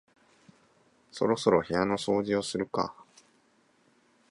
[1.11, 2.95] そろそろ部屋の掃除をするか